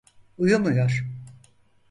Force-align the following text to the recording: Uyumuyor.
Uyumuyor. 0.37 1.03